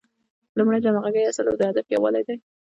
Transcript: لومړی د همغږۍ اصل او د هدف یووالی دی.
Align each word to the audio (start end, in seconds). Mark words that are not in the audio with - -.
لومړی 0.57 0.79
د 0.81 0.87
همغږۍ 0.93 1.23
اصل 1.25 1.45
او 1.49 1.57
د 1.59 1.61
هدف 1.69 1.85
یووالی 1.89 2.23
دی. 2.27 2.35